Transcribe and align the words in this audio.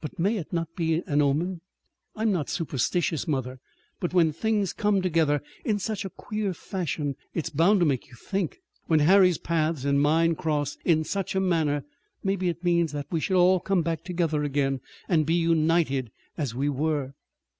"But 0.00 0.18
may 0.18 0.36
it 0.36 0.52
not 0.52 0.74
be 0.74 1.00
an 1.06 1.22
omen? 1.22 1.60
I'm 2.16 2.32
not 2.32 2.48
superstitious, 2.50 3.28
mother, 3.28 3.60
but 4.00 4.12
when 4.12 4.32
things 4.32 4.72
come 4.72 5.00
together 5.00 5.42
in 5.64 5.78
such 5.78 6.04
a 6.04 6.10
queer 6.10 6.52
fashion 6.54 7.14
it's 7.34 7.50
bound 7.50 7.78
to 7.78 7.86
make 7.86 8.08
you 8.08 8.16
think. 8.16 8.58
When 8.88 8.98
Harry's 8.98 9.38
paths 9.38 9.84
and 9.84 10.02
mine 10.02 10.34
cross 10.34 10.76
in 10.84 11.04
such 11.04 11.36
a 11.36 11.40
manner 11.40 11.84
maybe 12.24 12.48
it 12.48 12.64
means 12.64 12.90
that 12.90 13.06
we 13.12 13.20
shall 13.20 13.36
all 13.38 13.60
come 13.60 13.84
together 13.84 14.42
again, 14.42 14.80
and 15.08 15.24
be 15.24 15.34
united 15.34 16.10
as 16.36 16.52
we 16.52 16.68
were." 16.68 17.14